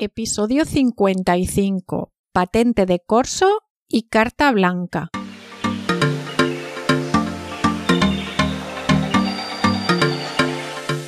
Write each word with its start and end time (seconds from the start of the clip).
episodio 0.00 0.64
55, 0.64 2.12
patente 2.32 2.86
de 2.86 3.00
corso 3.00 3.62
y 3.88 4.08
carta 4.08 4.52
blanca. 4.52 5.10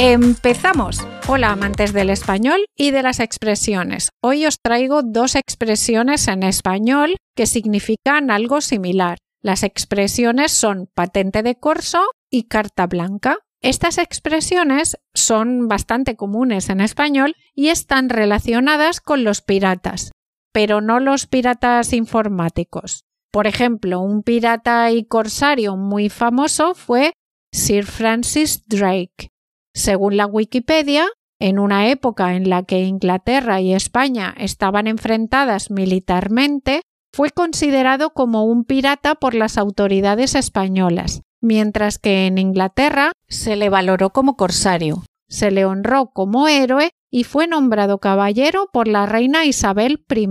¡Empezamos! 0.01 1.05
Hola 1.27 1.51
amantes 1.51 1.93
del 1.93 2.11
español 2.11 2.65
y 2.77 2.93
de 2.93 3.03
las 3.03 3.19
expresiones. 3.19 4.11
Hoy 4.23 4.47
os 4.47 4.61
traigo 4.63 5.03
dos 5.03 5.35
expresiones 5.35 6.29
en 6.29 6.45
español 6.45 7.17
que 7.35 7.47
significan 7.47 8.31
algo 8.31 8.61
similar. 8.61 9.19
Las 9.43 9.65
expresiones 9.65 10.53
son 10.53 10.89
patente 10.95 11.43
de 11.43 11.57
corso 11.57 11.99
y 12.31 12.45
carta 12.45 12.87
blanca. 12.87 13.39
Estas 13.61 13.99
expresiones 13.99 14.99
son 15.15 15.67
bastante 15.67 16.15
comunes 16.15 16.69
en 16.69 16.81
español 16.81 17.35
y 17.57 17.71
están 17.71 18.09
relacionadas 18.09 19.01
con 19.01 19.25
los 19.25 19.43
piratas, 19.43 20.13
pero 20.53 20.81
no 20.81 21.01
los 21.01 21.27
piratas 21.27 21.93
informáticos. 21.93 23.03
Por 23.33 23.49
ejemplo, 23.49 23.99
un 23.99 24.23
pirata 24.23 24.93
y 24.93 25.07
corsario 25.07 25.77
muy 25.77 26.09
famoso 26.09 26.77
fue 26.77 27.15
Sir 27.51 27.85
Francis 27.85 28.63
Drake. 28.69 29.33
Según 29.79 30.17
la 30.17 30.27
Wikipedia, 30.27 31.07
en 31.39 31.61
una 31.61 31.89
época 31.89 32.35
en 32.35 32.51
la 32.51 32.65
que 32.65 32.83
Inglaterra 32.83 33.61
y 33.61 33.75
España 33.75 34.35
estaban 34.37 34.89
enfrentadas 34.89 35.71
militarmente, 35.71 36.83
fue 37.15 37.31
considerado 37.31 38.11
como 38.11 38.45
un 38.45 38.65
pirata 38.65 39.15
por 39.15 39.35
las 39.35 39.57
autoridades 39.57 40.35
españolas, 40.35 41.23
mientras 41.41 42.01
que 42.01 42.27
en 42.27 42.39
Inglaterra 42.39 43.13
se 43.29 43.55
le 43.55 43.69
valoró 43.69 44.11
como 44.11 44.37
corsario, 44.37 45.05
se 45.29 45.53
le 45.53 45.65
honró 45.65 46.11
como 46.13 46.49
héroe 46.49 46.91
y 47.09 47.23
fue 47.23 47.47
nombrado 47.47 47.99
caballero 47.99 48.69
por 48.73 48.89
la 48.89 49.07
reina 49.07 49.45
Isabel 49.45 50.05
I. 50.13 50.27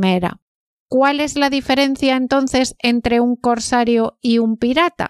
¿Cuál 0.89 1.21
es 1.21 1.37
la 1.37 1.49
diferencia 1.49 2.17
entonces 2.17 2.75
entre 2.79 3.21
un 3.21 3.37
corsario 3.37 4.17
y 4.21 4.39
un 4.39 4.57
pirata? 4.57 5.07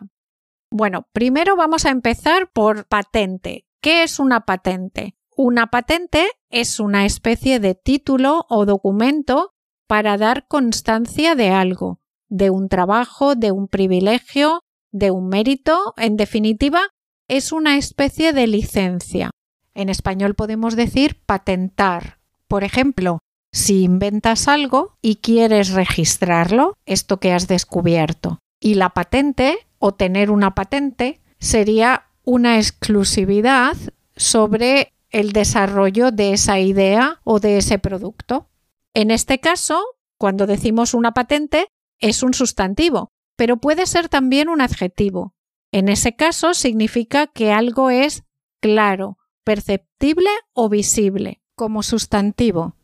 Bueno, 0.69 1.07
primero 1.11 1.55
vamos 1.55 1.85
a 1.87 1.89
empezar 1.89 2.51
por 2.53 2.87
patente, 2.87 3.66
¿Qué 3.81 4.03
es 4.03 4.19
una 4.19 4.41
patente? 4.41 5.15
Una 5.35 5.67
patente 5.67 6.27
es 6.49 6.79
una 6.79 7.05
especie 7.05 7.59
de 7.59 7.75
título 7.75 8.45
o 8.49 8.65
documento 8.65 9.53
para 9.87 10.17
dar 10.17 10.47
constancia 10.47 11.35
de 11.35 11.49
algo, 11.49 11.99
de 12.27 12.49
un 12.49 12.69
trabajo, 12.69 13.35
de 13.35 13.51
un 13.51 13.67
privilegio, 13.67 14.61
de 14.91 15.11
un 15.11 15.29
mérito, 15.29 15.93
en 15.97 16.17
definitiva, 16.17 16.81
es 17.27 17.51
una 17.51 17.77
especie 17.77 18.33
de 18.33 18.47
licencia. 18.47 19.29
En 19.73 19.89
español 19.89 20.33
podemos 20.33 20.75
decir 20.75 21.21
patentar. 21.25 22.19
Por 22.47 22.63
ejemplo, 22.63 23.19
si 23.51 23.83
inventas 23.83 24.47
algo 24.47 24.97
y 25.01 25.17
quieres 25.17 25.69
registrarlo, 25.69 26.73
esto 26.85 27.19
que 27.19 27.31
has 27.31 27.47
descubierto. 27.47 28.39
Y 28.59 28.73
la 28.73 28.89
patente, 28.89 29.59
o 29.77 29.93
tener 29.93 30.31
una 30.31 30.55
patente, 30.55 31.21
sería 31.39 32.06
una 32.27 32.57
exclusividad 32.57 33.77
sobre 34.17 34.93
el 35.11 35.31
desarrollo 35.31 36.11
de 36.11 36.33
esa 36.33 36.59
idea 36.59 37.21
o 37.23 37.39
de 37.39 37.57
ese 37.57 37.79
producto. 37.79 38.49
En 38.93 39.11
este 39.11 39.39
caso, 39.39 39.81
cuando 40.17 40.45
decimos 40.45 40.93
una 40.93 41.13
patente, 41.13 41.69
es 41.99 42.23
un 42.23 42.33
sustantivo, 42.33 43.13
pero 43.37 43.55
puede 43.55 43.85
ser 43.85 44.09
también 44.09 44.49
un 44.49 44.59
adjetivo. 44.59 45.35
En 45.71 45.87
ese 45.87 46.17
caso 46.17 46.53
significa 46.53 47.27
que 47.27 47.53
algo 47.53 47.91
es 47.91 48.25
claro, 48.61 49.17
perceptible 49.45 50.29
o 50.51 50.67
visible, 50.67 51.41
como 51.55 51.81
sustantivo 51.81 52.76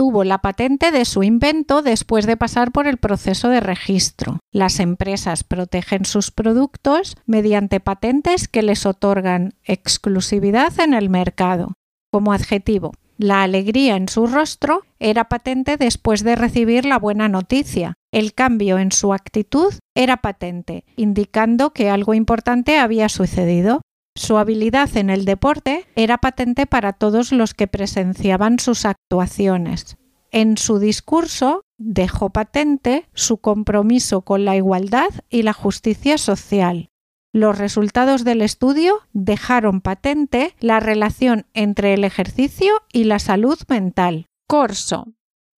obtuvo 0.00 0.24
la 0.24 0.38
patente 0.38 0.92
de 0.92 1.04
su 1.04 1.22
invento 1.22 1.82
después 1.82 2.24
de 2.24 2.38
pasar 2.38 2.72
por 2.72 2.86
el 2.86 2.96
proceso 2.96 3.50
de 3.50 3.60
registro. 3.60 4.38
Las 4.50 4.80
empresas 4.80 5.44
protegen 5.44 6.06
sus 6.06 6.30
productos 6.30 7.18
mediante 7.26 7.80
patentes 7.80 8.48
que 8.48 8.62
les 8.62 8.86
otorgan 8.86 9.52
exclusividad 9.62 10.72
en 10.80 10.94
el 10.94 11.10
mercado. 11.10 11.74
Como 12.10 12.32
adjetivo, 12.32 12.92
la 13.18 13.42
alegría 13.42 13.96
en 13.96 14.08
su 14.08 14.26
rostro 14.26 14.84
era 14.98 15.28
patente 15.28 15.76
después 15.76 16.24
de 16.24 16.34
recibir 16.34 16.86
la 16.86 16.98
buena 16.98 17.28
noticia. 17.28 17.92
El 18.10 18.32
cambio 18.32 18.78
en 18.78 18.92
su 18.92 19.12
actitud 19.12 19.74
era 19.94 20.22
patente, 20.22 20.86
indicando 20.96 21.74
que 21.74 21.90
algo 21.90 22.14
importante 22.14 22.78
había 22.78 23.10
sucedido. 23.10 23.82
Su 24.14 24.38
habilidad 24.38 24.96
en 24.96 25.10
el 25.10 25.24
deporte 25.24 25.86
era 25.94 26.18
patente 26.18 26.66
para 26.66 26.92
todos 26.92 27.32
los 27.32 27.54
que 27.54 27.68
presenciaban 27.68 28.58
sus 28.58 28.84
actuaciones. 28.84 29.96
En 30.32 30.56
su 30.56 30.78
discurso 30.78 31.62
dejó 31.78 32.30
patente 32.30 33.08
su 33.14 33.38
compromiso 33.38 34.22
con 34.22 34.44
la 34.44 34.56
igualdad 34.56 35.08
y 35.28 35.42
la 35.42 35.52
justicia 35.52 36.18
social. 36.18 36.90
Los 37.32 37.58
resultados 37.58 38.24
del 38.24 38.42
estudio 38.42 39.00
dejaron 39.12 39.80
patente 39.80 40.54
la 40.60 40.80
relación 40.80 41.46
entre 41.54 41.94
el 41.94 42.04
ejercicio 42.04 42.82
y 42.92 43.04
la 43.04 43.20
salud 43.20 43.58
mental. 43.68 44.26
Corso. 44.48 45.06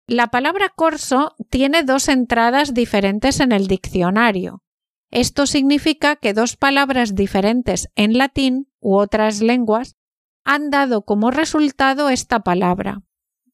La 0.06 0.26
palabra 0.26 0.68
corso 0.68 1.34
tiene 1.48 1.82
dos 1.82 2.08
entradas 2.08 2.74
diferentes 2.74 3.40
en 3.40 3.52
el 3.52 3.68
diccionario. 3.68 4.62
Esto 5.12 5.46
significa 5.46 6.16
que 6.16 6.32
dos 6.32 6.56
palabras 6.56 7.14
diferentes 7.14 7.88
en 7.94 8.18
latín 8.18 8.66
u 8.80 8.96
otras 8.96 9.42
lenguas 9.42 9.94
han 10.42 10.70
dado 10.70 11.02
como 11.04 11.30
resultado 11.30 12.08
esta 12.08 12.40
palabra. 12.40 13.02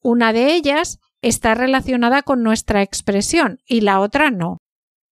Una 0.01 0.33
de 0.33 0.55
ellas 0.55 1.01
está 1.21 1.55
relacionada 1.55 2.23
con 2.23 2.45
nuestra 2.45 2.83
expresión 2.83 3.59
y 3.67 3.81
la 3.81 3.99
otra 3.99 4.31
no. 4.31 4.59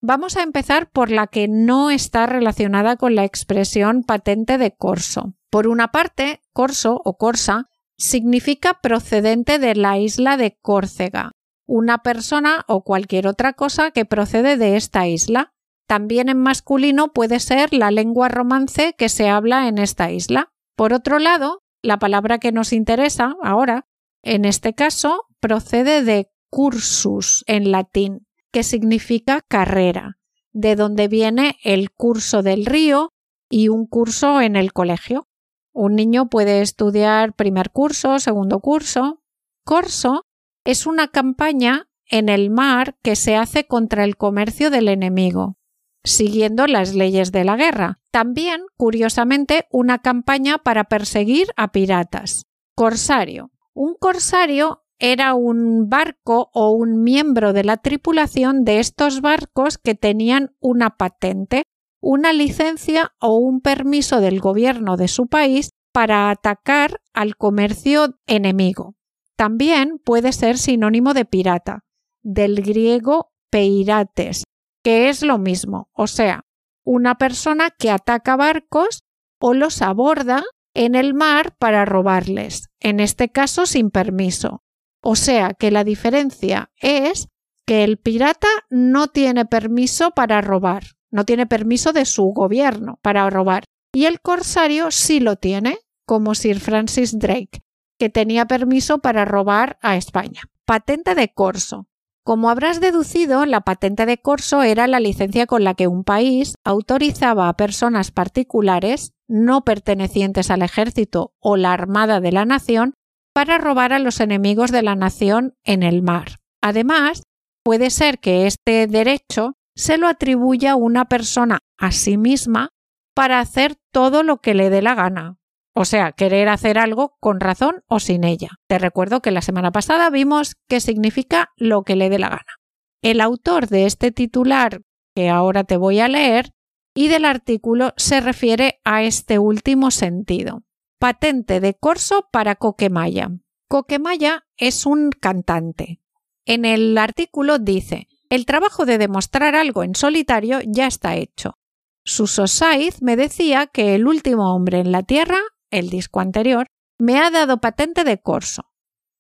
Vamos 0.01 0.35
a 0.35 0.43
empezar 0.43 0.91
por 0.91 1.09
la 1.09 1.27
que 1.27 1.47
no 1.47 1.89
está 1.89 2.25
relacionada 2.25 2.97
con 2.97 3.15
la 3.15 3.23
expresión 3.23 4.03
patente 4.03 4.57
de 4.57 4.75
corso. 4.75 5.35
Por 5.49 5.65
una 5.65 5.93
parte, 5.93 6.41
corso 6.51 7.01
o 7.05 7.17
corsa 7.17 7.69
significa 7.97 8.81
procedente 8.81 9.59
de 9.59 9.75
la 9.75 9.97
isla 9.97 10.35
de 10.35 10.57
Córcega, 10.61 11.31
una 11.65 11.99
persona 11.99 12.65
o 12.67 12.83
cualquier 12.83 13.27
otra 13.27 13.53
cosa 13.53 13.91
que 13.91 14.03
procede 14.03 14.57
de 14.57 14.75
esta 14.75 15.07
isla. 15.07 15.52
También 15.87 16.29
en 16.29 16.37
masculino 16.37 17.11
puede 17.11 17.39
ser 17.39 17.73
la 17.73 17.91
lengua 17.91 18.29
romance 18.29 18.95
que 18.97 19.09
se 19.09 19.29
habla 19.29 19.67
en 19.67 19.77
esta 19.77 20.11
isla. 20.11 20.51
Por 20.75 20.93
otro 20.93 21.19
lado, 21.19 21.63
la 21.81 21.99
palabra 21.99 22.39
que 22.39 22.51
nos 22.51 22.73
interesa 22.73 23.35
ahora, 23.43 23.85
en 24.23 24.45
este 24.45 24.73
caso, 24.73 25.25
procede 25.39 26.03
de 26.03 26.29
cursus 26.49 27.43
en 27.47 27.71
latín, 27.71 28.25
que 28.51 28.63
significa 28.63 29.41
carrera, 29.41 30.17
de 30.53 30.75
donde 30.75 31.07
viene 31.07 31.57
el 31.63 31.91
curso 31.91 32.41
del 32.41 32.65
río 32.65 33.11
y 33.49 33.67
un 33.67 33.85
curso 33.85 34.39
en 34.39 34.55
el 34.55 34.71
colegio. 34.71 35.27
Un 35.73 35.95
niño 35.95 36.29
puede 36.29 36.61
estudiar 36.61 37.33
primer 37.33 37.71
curso, 37.71 38.19
segundo 38.19 38.59
curso. 38.59 39.21
Corso 39.65 40.23
es 40.63 40.85
una 40.85 41.09
campaña 41.09 41.89
en 42.05 42.29
el 42.29 42.49
mar 42.49 42.95
que 43.03 43.15
se 43.15 43.35
hace 43.35 43.65
contra 43.65 44.03
el 44.03 44.15
comercio 44.15 44.69
del 44.69 44.87
enemigo 44.87 45.57
siguiendo 46.03 46.67
las 46.67 46.93
leyes 46.93 47.31
de 47.31 47.43
la 47.43 47.55
guerra. 47.55 47.99
También, 48.11 48.61
curiosamente, 48.77 49.65
una 49.71 49.99
campaña 49.99 50.57
para 50.57 50.85
perseguir 50.85 51.47
a 51.55 51.71
piratas. 51.71 52.45
Corsario. 52.75 53.51
Un 53.73 53.95
corsario 53.99 54.83
era 54.99 55.33
un 55.33 55.89
barco 55.89 56.49
o 56.53 56.71
un 56.71 57.03
miembro 57.03 57.53
de 57.53 57.63
la 57.63 57.77
tripulación 57.77 58.63
de 58.63 58.79
estos 58.79 59.21
barcos 59.21 59.77
que 59.77 59.95
tenían 59.95 60.55
una 60.59 60.91
patente, 60.91 61.63
una 61.99 62.33
licencia 62.33 63.13
o 63.19 63.35
un 63.35 63.61
permiso 63.61 64.21
del 64.21 64.39
gobierno 64.39 64.97
de 64.97 65.07
su 65.07 65.27
país 65.27 65.71
para 65.91 66.29
atacar 66.29 67.01
al 67.13 67.35
comercio 67.35 68.19
enemigo. 68.27 68.95
También 69.35 69.99
puede 70.03 70.31
ser 70.31 70.57
sinónimo 70.57 71.13
de 71.13 71.25
pirata, 71.25 71.83
del 72.21 72.61
griego 72.61 73.31
peirates, 73.49 74.43
que 74.83 75.09
es 75.09 75.21
lo 75.21 75.37
mismo, 75.37 75.89
o 75.93 76.07
sea, 76.07 76.45
una 76.83 77.15
persona 77.15 77.69
que 77.71 77.89
ataca 77.89 78.35
barcos 78.35 79.03
o 79.39 79.53
los 79.53 79.81
aborda 79.81 80.43
en 80.73 80.95
el 80.95 81.13
mar 81.13 81.55
para 81.57 81.85
robarles, 81.85 82.69
en 82.79 82.99
este 82.99 83.29
caso 83.29 83.65
sin 83.65 83.89
permiso. 83.89 84.63
O 85.01 85.15
sea 85.15 85.53
que 85.53 85.71
la 85.71 85.83
diferencia 85.83 86.71
es 86.81 87.27
que 87.65 87.83
el 87.83 87.97
pirata 87.97 88.47
no 88.69 89.07
tiene 89.07 89.45
permiso 89.45 90.11
para 90.11 90.41
robar, 90.41 90.83
no 91.11 91.25
tiene 91.25 91.45
permiso 91.45 91.93
de 91.93 92.05
su 92.05 92.23
gobierno 92.33 92.99
para 93.01 93.29
robar, 93.29 93.65
y 93.93 94.05
el 94.05 94.19
corsario 94.21 94.91
sí 94.91 95.19
lo 95.19 95.35
tiene, 95.35 95.77
como 96.05 96.35
Sir 96.35 96.59
Francis 96.59 97.17
Drake, 97.17 97.61
que 97.99 98.09
tenía 98.09 98.45
permiso 98.45 98.99
para 98.99 99.23
robar 99.23 99.77
a 99.81 99.95
España. 99.95 100.41
Patente 100.65 101.15
de 101.15 101.31
corso. 101.33 101.87
Como 102.23 102.49
habrás 102.49 102.79
deducido, 102.79 103.45
la 103.45 103.61
patente 103.61 104.05
de 104.05 104.17
corso 104.17 104.63
era 104.63 104.87
la 104.87 105.01
licencia 105.01 105.45
con 105.45 105.65
la 105.65 105.73
que 105.73 105.87
un 105.87 106.05
país 106.05 106.55
autorizaba 106.63 107.49
a 107.49 107.57
personas 107.57 108.11
particulares 108.11 109.11
no 109.27 109.65
pertenecientes 109.65 110.49
al 110.49 110.61
ejército 110.61 111.33
o 111.39 111.57
la 111.57 111.73
armada 111.73 112.21
de 112.21 112.31
la 112.31 112.45
nación 112.45 112.93
para 113.33 113.57
robar 113.57 113.91
a 113.91 113.99
los 113.99 114.21
enemigos 114.21 114.71
de 114.71 114.83
la 114.83 114.95
nación 114.95 115.55
en 115.65 115.83
el 115.83 116.01
mar. 116.01 116.39
Además, 116.61 117.23
puede 117.61 117.89
ser 117.89 118.19
que 118.19 118.47
este 118.47 118.87
derecho 118.87 119.57
se 119.75 119.97
lo 119.97 120.07
atribuya 120.07 120.75
una 120.75 121.05
persona 121.05 121.59
a 121.77 121.91
sí 121.91 122.15
misma 122.15 122.69
para 123.13 123.39
hacer 123.39 123.75
todo 123.91 124.23
lo 124.23 124.37
que 124.37 124.53
le 124.53 124.69
dé 124.69 124.81
la 124.81 124.95
gana, 124.95 125.37
o 125.73 125.85
sea, 125.85 126.11
querer 126.11 126.49
hacer 126.49 126.77
algo 126.77 127.17
con 127.19 127.39
razón 127.39 127.83
o 127.87 127.99
sin 127.99 128.23
ella. 128.23 128.49
Te 128.67 128.77
recuerdo 128.77 129.21
que 129.21 129.31
la 129.31 129.41
semana 129.41 129.71
pasada 129.71 130.09
vimos 130.09 130.55
qué 130.67 130.79
significa 130.79 131.51
lo 131.57 131.83
que 131.83 131.95
le 131.95 132.09
dé 132.09 132.19
la 132.19 132.29
gana. 132.29 132.59
El 133.01 133.21
autor 133.21 133.67
de 133.67 133.85
este 133.85 134.11
titular 134.11 134.81
que 135.15 135.29
ahora 135.29 135.63
te 135.63 135.77
voy 135.77 135.99
a 135.99 136.07
leer 136.07 136.51
y 136.95 137.07
del 137.07 137.25
artículo 137.25 137.93
se 137.97 138.21
refiere 138.21 138.79
a 138.83 139.03
este 139.03 139.39
último 139.39 139.91
sentido. 139.91 140.63
Patente 140.99 141.59
de 141.59 141.73
corso 141.73 142.27
para 142.31 142.55
Coquemaya. 142.55 143.29
Coquemaya 143.67 144.45
es 144.57 144.85
un 144.85 145.09
cantante. 145.09 145.99
En 146.45 146.65
el 146.65 146.97
artículo 146.97 147.57
dice, 147.57 148.07
el 148.29 148.45
trabajo 148.45 148.85
de 148.85 148.97
demostrar 148.97 149.55
algo 149.55 149.83
en 149.83 149.95
solitario 149.95 150.59
ya 150.65 150.87
está 150.87 151.15
hecho. 151.15 151.57
Suso 152.05 152.47
Saiz 152.47 153.01
me 153.01 153.15
decía 153.15 153.67
que 153.67 153.95
el 153.95 154.07
último 154.07 154.53
hombre 154.53 154.79
en 154.79 154.91
la 154.91 155.03
Tierra 155.03 155.39
el 155.73 155.89
disco 155.89 156.19
anterior, 156.19 156.67
me 156.99 157.19
ha 157.19 157.29
dado 157.31 157.59
patente 157.59 158.03
de 158.03 158.21
corso. 158.21 158.63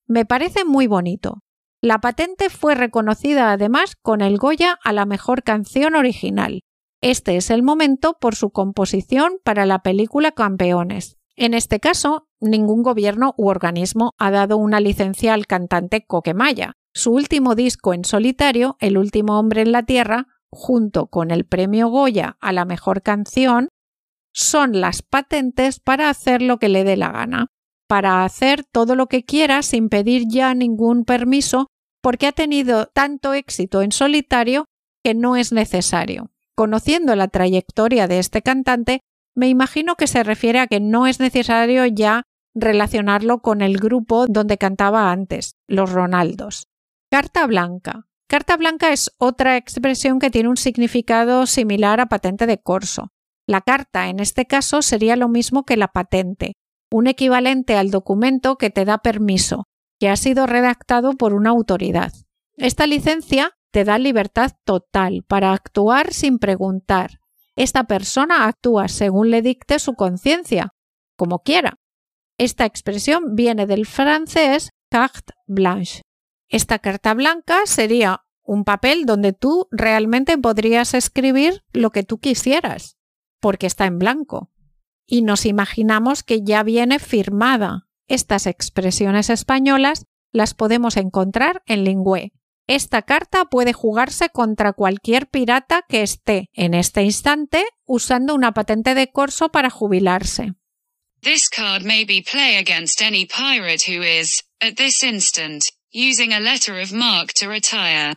Me 0.07 0.25
parece 0.25 0.63
muy 0.65 0.87
bonito. 0.87 1.39
La 1.81 1.99
patente 1.99 2.49
fue 2.49 2.75
reconocida 2.75 3.51
además 3.51 3.95
con 4.01 4.21
el 4.21 4.37
Goya 4.37 4.79
a 4.83 4.93
la 4.93 5.05
mejor 5.05 5.43
canción 5.43 5.95
original. 5.95 6.61
Este 7.01 7.35
es 7.35 7.49
el 7.49 7.63
momento 7.63 8.17
por 8.21 8.35
su 8.35 8.51
composición 8.51 9.33
para 9.43 9.65
la 9.65 9.79
película 9.79 10.31
Campeones. 10.31 11.17
En 11.35 11.53
este 11.53 11.79
caso, 11.79 12.27
ningún 12.39 12.83
gobierno 12.83 13.33
u 13.37 13.49
organismo 13.49 14.11
ha 14.17 14.31
dado 14.31 14.55
una 14.55 14.79
licencia 14.79 15.33
al 15.33 15.47
cantante 15.47 16.05
Coquemaya. 16.05 16.73
Su 16.93 17.11
último 17.11 17.55
disco 17.55 17.93
en 17.93 18.05
solitario, 18.05 18.77
El 18.79 18.97
último 18.97 19.39
hombre 19.39 19.63
en 19.63 19.71
la 19.71 19.83
Tierra, 19.83 20.27
junto 20.51 21.07
con 21.07 21.31
el 21.31 21.45
premio 21.45 21.89
Goya 21.89 22.37
a 22.39 22.53
la 22.53 22.65
mejor 22.65 23.01
canción, 23.01 23.69
son 24.33 24.81
las 24.81 25.01
patentes 25.01 25.79
para 25.79 26.09
hacer 26.09 26.41
lo 26.41 26.57
que 26.57 26.69
le 26.69 26.83
dé 26.83 26.97
la 26.97 27.11
gana, 27.11 27.47
para 27.87 28.25
hacer 28.25 28.63
todo 28.63 28.95
lo 28.95 29.07
que 29.07 29.23
quiera 29.23 29.61
sin 29.61 29.89
pedir 29.89 30.23
ya 30.27 30.53
ningún 30.53 31.05
permiso 31.05 31.67
porque 32.01 32.27
ha 32.27 32.31
tenido 32.33 32.87
tanto 32.87 33.33
éxito 33.33 33.81
en 33.81 33.93
solitario 33.93 34.65
que 35.03 35.13
no 35.13 35.37
es 35.37 35.53
necesario. 35.53 36.31
Conociendo 36.55 37.15
la 37.15 37.29
trayectoria 37.29 38.07
de 38.07 38.19
este 38.19 38.41
cantante, 38.41 38.99
me 39.35 39.47
imagino 39.47 39.95
que 39.95 40.07
se 40.07 40.23
refiere 40.23 40.59
a 40.59 40.67
que 40.67 40.79
no 40.79 41.07
es 41.07 41.19
necesario 41.19 41.85
ya 41.85 42.23
relacionarlo 42.53 43.39
con 43.39 43.61
el 43.61 43.77
grupo 43.77 44.27
donde 44.27 44.57
cantaba 44.57 45.11
antes, 45.11 45.55
los 45.67 45.91
Ronaldos. 45.91 46.67
Carta 47.09 47.47
blanca. 47.47 48.07
Carta 48.27 48.57
blanca 48.57 48.91
es 48.91 49.11
otra 49.17 49.57
expresión 49.57 50.19
que 50.19 50.29
tiene 50.29 50.49
un 50.49 50.57
significado 50.57 51.45
similar 51.45 52.01
a 52.01 52.07
patente 52.07 52.45
de 52.47 52.61
corso. 52.61 53.12
La 53.45 53.59
carta, 53.61 54.07
en 54.07 54.19
este 54.19 54.45
caso, 54.45 54.81
sería 54.81 55.17
lo 55.17 55.27
mismo 55.27 55.65
que 55.65 55.75
la 55.75 55.89
patente, 55.89 56.53
un 56.89 57.07
equivalente 57.07 57.75
al 57.75 57.91
documento 57.91 58.55
que 58.55 58.69
te 58.69 58.85
da 58.85 58.99
permiso, 58.99 59.65
que 59.99 60.09
ha 60.09 60.15
sido 60.15 60.47
redactado 60.47 61.13
por 61.13 61.33
una 61.33 61.49
autoridad. 61.49 62.13
Esta 62.55 62.87
licencia 62.87 63.51
te 63.71 63.83
da 63.83 63.97
libertad 63.97 64.51
total 64.63 65.23
para 65.27 65.51
actuar 65.51 66.13
sin 66.13 66.39
preguntar. 66.39 67.19
Esta 67.55 67.83
persona 67.83 68.47
actúa 68.47 68.87
según 68.87 69.29
le 69.29 69.41
dicte 69.41 69.77
su 69.79 69.95
conciencia, 69.95 70.73
como 71.17 71.39
quiera. 71.39 71.79
Esta 72.37 72.65
expresión 72.65 73.35
viene 73.35 73.67
del 73.67 73.85
francés 73.85 74.69
carte 74.89 75.33
blanche. 75.47 76.01
Esta 76.47 76.79
carta 76.79 77.13
blanca 77.13 77.65
sería 77.65 78.21
un 78.43 78.63
papel 78.63 79.05
donde 79.05 79.33
tú 79.33 79.67
realmente 79.71 80.37
podrías 80.37 80.93
escribir 80.93 81.63
lo 81.73 81.91
que 81.91 82.03
tú 82.03 82.19
quisieras 82.19 82.97
porque 83.43 83.67
está 83.67 83.85
en 83.85 83.99
blanco. 83.99 84.49
Y 85.05 85.21
nos 85.21 85.45
imaginamos 85.45 86.23
que 86.23 86.43
ya 86.43 86.63
viene 86.63 86.97
firmada. 86.97 87.89
Estas 88.07 88.47
expresiones 88.47 89.29
españolas 89.29 90.05
las 90.31 90.53
podemos 90.53 90.95
encontrar 90.95 91.61
en 91.65 91.83
Lingüe. 91.83 92.31
Esta 92.67 93.01
carta 93.01 93.43
puede 93.43 93.73
jugarse 93.73 94.29
contra 94.29 94.71
cualquier 94.71 95.27
pirata 95.27 95.83
que 95.89 96.03
esté 96.03 96.49
en 96.53 96.73
este 96.73 97.03
instante 97.03 97.65
usando 97.85 98.33
una 98.33 98.53
patente 98.53 98.95
de 98.95 99.11
corso 99.11 99.49
para 99.49 99.69
jubilarse. 99.69 100.53
This 101.21 101.49
card 101.49 101.83
may 101.83 102.05
be 102.05 102.23
play 102.23 102.55
against 102.55 103.01
any 103.01 103.25
pirate 103.25 103.83
who 103.85 104.03
is, 104.03 104.45
at 104.61 104.75
this 104.75 105.03
instant, 105.03 105.63
using 105.91 106.31
a 106.31 106.39
letter 106.39 106.81
of 106.81 106.93
marque 106.93 107.33
to 107.33 107.49
retire 107.49 108.15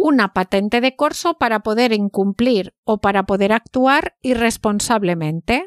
una 0.00 0.32
patente 0.32 0.80
de 0.80 0.96
corso 0.96 1.34
para 1.34 1.60
poder 1.60 1.92
incumplir 1.92 2.72
o 2.84 2.98
para 2.98 3.24
poder 3.24 3.52
actuar 3.52 4.16
irresponsablemente. 4.22 5.66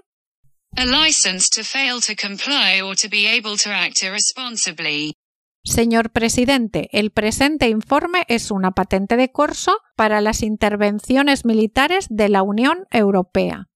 Señor 5.66 6.12
presidente, 6.12 6.90
el 6.92 7.12
presente 7.12 7.70
informe 7.70 8.26
es 8.28 8.52
una 8.52 8.72
patente 8.72 9.16
de 9.18 9.32
corso 9.32 9.78
para 9.96 10.20
las 10.20 10.42
intervenciones 10.42 11.46
militares 11.46 12.08
de 12.10 12.30
la 12.30 12.42
Unión 12.42 12.88
Europea. 12.90 13.68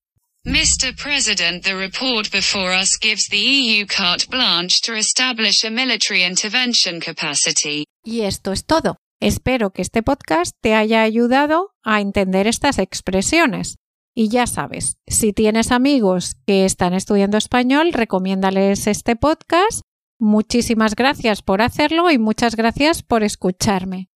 Mr. 0.43 0.95
President, 0.95 1.63
the 1.63 1.75
report 1.75 2.31
before 2.31 2.73
us 2.73 2.97
gives 2.99 3.27
the 3.29 3.37
EU 3.37 3.85
carte 3.85 4.27
blanche 4.29 4.79
to 4.81 4.95
establish 4.95 5.63
a 5.65 5.69
military 5.69 6.23
intervention 6.23 6.99
capacity. 6.99 7.83
Y 8.03 8.21
esto 8.21 8.53
es 8.53 8.65
todo. 8.65 8.97
Espero 9.19 9.71
que 9.71 9.81
este 9.81 10.03
podcast 10.03 10.55
te 10.61 10.75
haya 10.75 11.01
ayudado 11.01 11.73
a 11.81 12.01
entender 12.01 12.45
estas 12.45 12.77
expresiones. 12.77 13.77
Y 14.15 14.29
ya 14.29 14.45
sabes, 14.45 14.97
si 15.07 15.33
tienes 15.33 15.71
amigos 15.71 16.35
que 16.45 16.65
están 16.65 16.93
estudiando 16.93 17.37
español, 17.37 17.93
recomiéndales 17.93 18.85
este 18.85 19.15
podcast. 19.15 19.81
Muchísimas 20.19 20.95
gracias 20.95 21.41
por 21.41 21.63
hacerlo 21.63 22.11
y 22.11 22.19
muchas 22.19 22.55
gracias 22.55 23.01
por 23.01 23.23
escucharme. 23.23 24.09